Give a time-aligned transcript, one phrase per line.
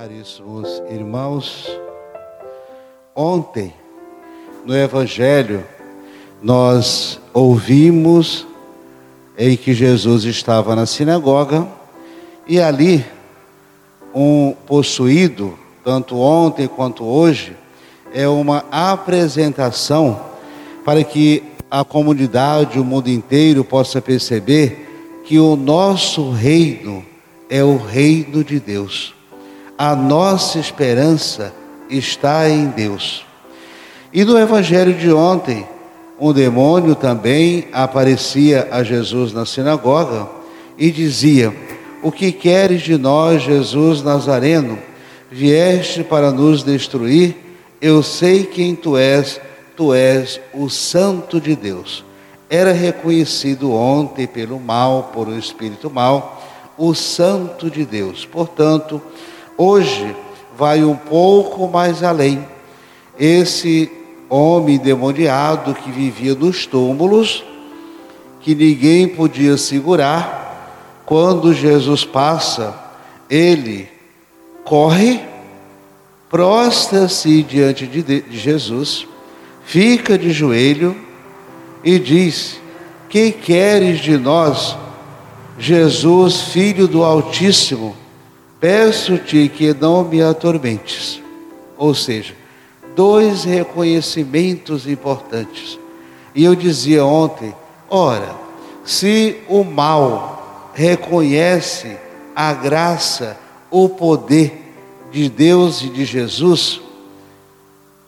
[0.00, 1.68] Caríssimos irmãos,
[3.14, 3.70] ontem
[4.64, 5.62] no Evangelho
[6.42, 8.46] nós ouvimos
[9.36, 11.68] em que Jesus estava na sinagoga
[12.48, 13.04] e ali
[14.14, 15.52] um possuído,
[15.84, 17.54] tanto ontem quanto hoje,
[18.14, 20.18] é uma apresentação
[20.82, 27.04] para que a comunidade, o mundo inteiro possa perceber que o nosso reino
[27.50, 29.19] é o reino de Deus.
[29.82, 31.54] A nossa esperança
[31.88, 33.24] está em Deus.
[34.12, 35.66] E no evangelho de ontem,
[36.20, 40.28] um demônio também aparecia a Jesus na sinagoga
[40.76, 41.56] e dizia:
[42.02, 44.78] O que queres de nós, Jesus Nazareno?
[45.30, 47.34] Vieste para nos destruir?
[47.80, 49.40] Eu sei quem tu és,
[49.74, 52.04] tu és o Santo de Deus.
[52.50, 56.38] Era reconhecido ontem pelo mal, por um espírito mal,
[56.76, 58.26] o Santo de Deus.
[58.26, 59.00] Portanto,
[59.60, 60.16] hoje
[60.56, 62.46] vai um pouco mais além.
[63.18, 63.92] Esse
[64.30, 67.44] homem demoniado que vivia nos túmulos,
[68.40, 72.74] que ninguém podia segurar, quando Jesus passa,
[73.28, 73.86] ele
[74.64, 75.20] corre,
[76.30, 79.06] prostra-se diante de, Jesus,
[79.64, 80.96] fica de joelho
[81.84, 82.58] e diz:
[83.10, 84.74] Que queres de nós,
[85.58, 87.99] Jesus, filho do Altíssimo?
[88.60, 91.22] Peço-te que não me atormentes.
[91.78, 92.34] Ou seja,
[92.94, 95.78] dois reconhecimentos importantes.
[96.34, 97.54] E eu dizia ontem:
[97.88, 98.34] ora,
[98.84, 101.96] se o mal reconhece
[102.36, 103.38] a graça,
[103.70, 104.74] o poder
[105.10, 106.80] de Deus e de Jesus,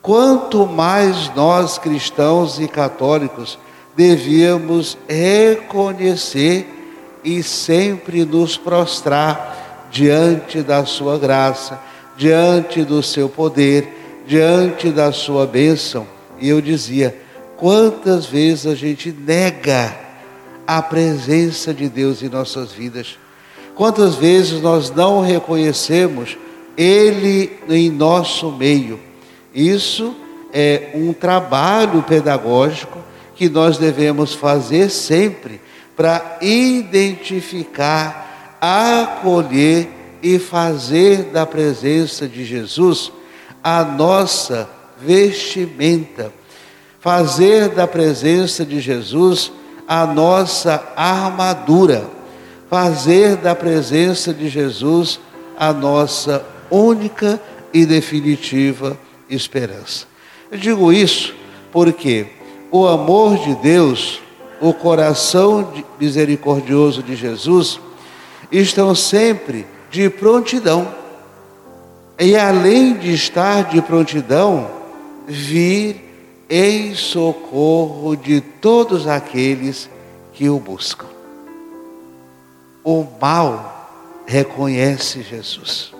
[0.01, 3.57] quanto mais nós cristãos e católicos
[3.95, 6.67] devíamos reconhecer
[7.23, 9.62] e sempre nos prostrar
[9.93, 11.79] diante da sua graça,
[12.17, 16.07] diante do seu poder diante da sua bênção.
[16.39, 17.15] E eu dizia:
[17.57, 19.95] quantas vezes a gente nega
[20.65, 23.17] a presença de Deus em nossas vidas?
[23.75, 26.37] Quantas vezes nós não reconhecemos
[26.77, 28.99] Ele em nosso meio?
[29.53, 30.15] Isso
[30.53, 32.99] é um trabalho pedagógico
[33.35, 35.59] que nós devemos fazer sempre
[35.95, 38.22] para identificar,
[38.65, 39.89] acolher
[40.23, 43.11] e fazer da presença de Jesus
[43.61, 44.69] a nossa
[45.01, 46.31] vestimenta,
[46.97, 49.51] fazer da presença de Jesus
[49.85, 52.09] a nossa armadura,
[52.69, 55.19] fazer da presença de Jesus
[55.57, 57.41] a nossa única
[57.73, 58.97] e definitiva
[59.29, 60.05] esperança.
[60.49, 61.35] Eu digo isso
[61.69, 62.27] porque
[62.71, 64.21] o amor de Deus,
[64.61, 65.69] o coração
[65.99, 67.77] misericordioso de Jesus,
[68.51, 71.03] estão sempre de prontidão
[72.19, 74.69] e além de estar de prontidão,
[75.27, 79.89] vir em socorro de todos aqueles
[80.33, 81.07] que o buscam.
[82.83, 85.91] O mal reconhece Jesus.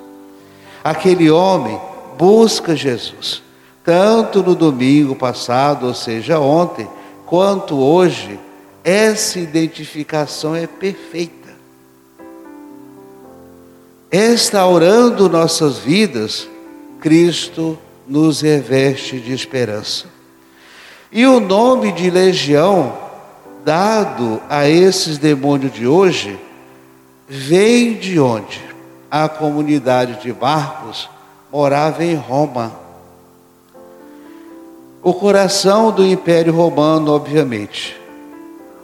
[0.84, 1.80] Aquele homem
[2.18, 3.42] busca Jesus,
[3.84, 6.88] tanto no domingo passado, ou seja, ontem,
[7.26, 8.40] quanto hoje,
[8.84, 11.43] essa identificação é perfeita
[14.14, 16.48] restaurando nossas vidas,
[17.00, 20.06] Cristo nos reveste de esperança.
[21.12, 22.96] E o nome de legião
[23.66, 26.40] dado a esses demônios de hoje
[27.28, 28.62] vem de onde?
[29.10, 31.10] A comunidade de Marcos
[31.52, 32.72] morava em Roma.
[35.02, 38.00] O coração do Império Romano, obviamente.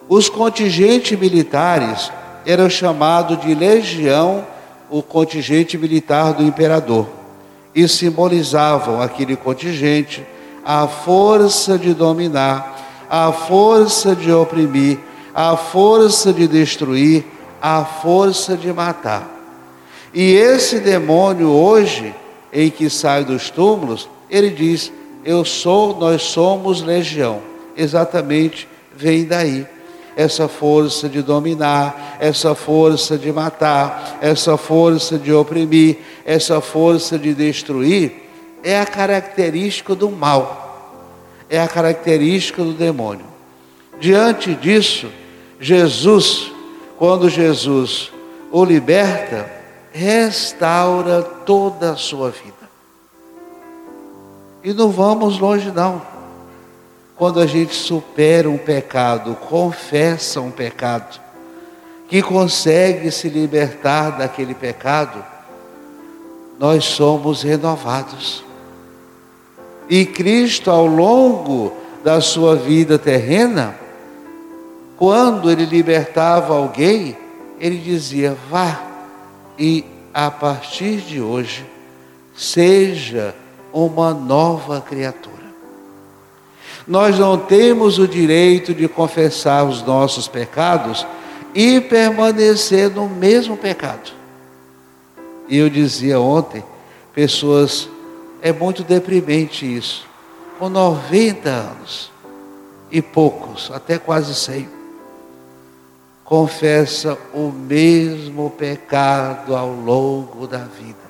[0.07, 2.11] Os contingentes militares
[2.47, 4.43] eram chamados de legião
[4.89, 7.07] o contingente militar do imperador
[7.73, 10.25] e simbolizavam aquele contingente
[10.65, 14.99] a força de dominar, a força de oprimir,
[15.33, 17.25] a força de destruir,
[17.61, 19.27] a força de matar.
[20.13, 22.13] E esse demônio hoje,
[22.51, 24.91] em que sai dos túmulos, ele diz:
[25.23, 27.41] Eu sou, nós somos legião.
[27.75, 29.65] Exatamente vem daí
[30.15, 37.33] essa força de dominar, essa força de matar, essa força de oprimir, essa força de
[37.33, 38.29] destruir,
[38.63, 41.05] é a característica do mal,
[41.49, 43.25] é a característica do demônio.
[43.99, 45.07] Diante disso,
[45.59, 46.51] Jesus,
[46.97, 48.11] quando Jesus
[48.51, 49.49] o liberta,
[49.91, 52.69] restaura toda a sua vida.
[54.63, 56.18] E não vamos longe, não.
[57.19, 61.19] Quando a gente supera um pecado, confessa um pecado,
[62.07, 65.21] que consegue se libertar daquele pecado,
[66.57, 68.43] nós somos renovados.
[69.89, 71.73] E Cristo, ao longo
[72.05, 73.75] da sua vida terrena,
[74.95, 77.17] quando ele libertava alguém,
[77.59, 78.81] ele dizia: vá
[79.57, 79.83] e
[80.13, 81.65] a partir de hoje
[82.33, 83.35] seja
[83.73, 85.38] uma nova criatura.
[86.89, 91.05] Nós não temos o direito de confessar os nossos pecados
[91.53, 94.11] e permanecer no mesmo pecado.
[95.47, 96.63] E eu dizia ontem,
[97.13, 97.87] pessoas,
[98.41, 100.07] é muito deprimente isso,
[100.57, 102.11] com 90 anos
[102.91, 104.67] e poucos, até quase 100,
[106.23, 111.08] confessa o mesmo pecado ao longo da vida.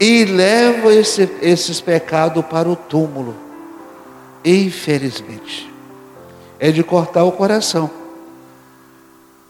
[0.00, 3.36] E leva esse, esses pecados para o túmulo.
[4.42, 5.70] Infelizmente.
[6.58, 7.90] É de cortar o coração.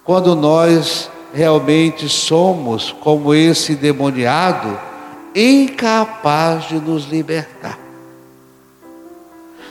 [0.05, 4.79] Quando nós realmente somos como esse demoniado,
[5.35, 7.79] incapaz de nos libertar.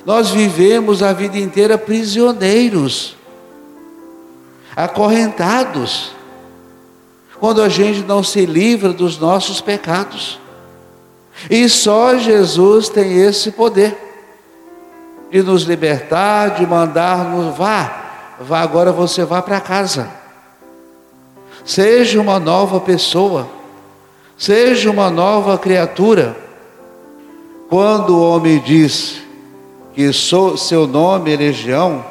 [0.05, 3.17] Nós vivemos a vida inteira prisioneiros,
[4.75, 6.11] acorrentados,
[7.39, 10.39] quando a gente não se livra dos nossos pecados.
[11.47, 13.97] E só Jesus tem esse poder
[15.29, 20.09] de nos libertar, de mandar-nos vá, vá agora você vá para casa.
[21.63, 23.47] Seja uma nova pessoa,
[24.37, 26.35] seja uma nova criatura.
[27.69, 29.21] Quando o homem diz
[29.93, 32.03] que sou, seu nome é legião,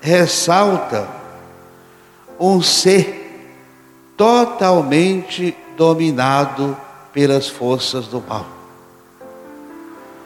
[0.00, 1.06] ressalta
[2.40, 3.26] um ser
[4.16, 6.76] totalmente dominado
[7.18, 8.46] pelas forças do mal.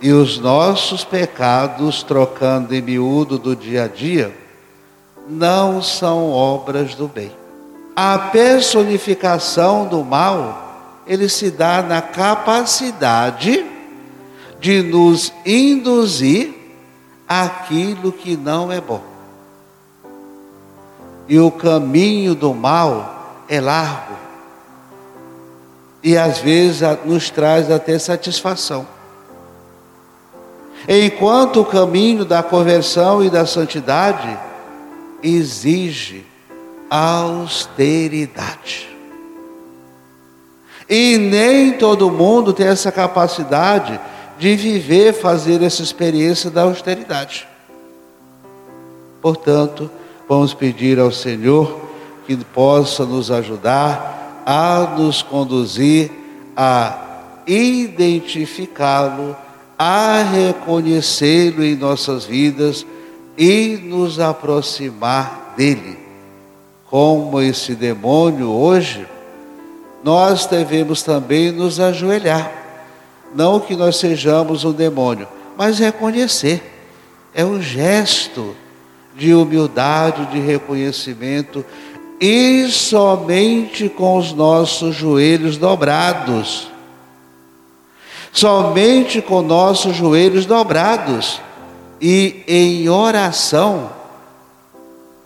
[0.03, 4.37] E os nossos pecados, trocando em miúdo do dia a dia,
[5.27, 7.33] não são obras do bem.
[7.97, 13.65] A personificação do mal, ele se dá na capacidade
[14.61, 16.53] de nos induzir
[17.27, 19.01] aquilo que não é bom.
[21.27, 24.32] E o caminho do mal é largo.
[26.03, 28.87] E às vezes nos traz até satisfação.
[30.89, 34.37] Enquanto o caminho da conversão e da santidade
[35.23, 36.27] exige
[36.91, 38.89] austeridade.
[40.89, 43.99] E nem todo mundo tem essa capacidade
[44.39, 47.47] de viver, fazer essa experiência da austeridade.
[49.21, 49.89] Portanto,
[50.29, 51.81] vamos pedir ao Senhor
[52.27, 56.11] que possa nos ajudar a nos conduzir
[56.57, 56.99] a
[57.47, 59.37] identificá-lo,
[59.79, 62.87] a reconhecê-lo em nossas vidas
[63.37, 66.03] e nos aproximar dele
[66.93, 69.07] como esse demônio hoje,
[70.05, 72.53] nós devemos também nos ajoelhar.
[73.35, 76.63] Não que nós sejamos um demônio, mas reconhecer.
[77.33, 78.55] É um gesto
[79.17, 81.65] de humildade, de reconhecimento,
[82.25, 86.71] e somente com os nossos joelhos dobrados.
[88.31, 91.41] Somente com nossos joelhos dobrados
[92.01, 93.91] e em oração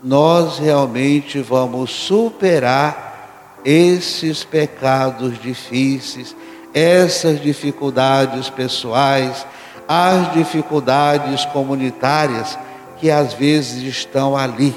[0.02, 6.34] nós realmente vamos superar esses pecados difíceis,
[6.72, 9.46] essas dificuldades pessoais,
[9.86, 12.58] as dificuldades comunitárias
[12.98, 14.74] que às vezes estão ali,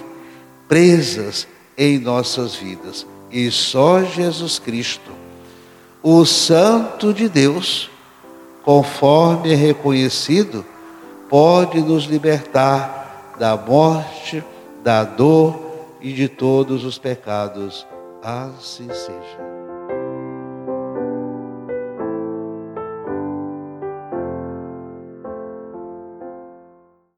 [0.67, 1.47] presas
[1.79, 3.07] em nossas vidas.
[3.31, 5.11] E só Jesus Cristo,
[6.03, 7.89] o Santo de Deus,
[8.63, 10.65] conforme é reconhecido,
[11.29, 14.43] pode nos libertar da morte
[14.83, 15.57] da dor
[16.01, 17.87] e de todos os pecados.
[18.21, 19.58] Assim seja.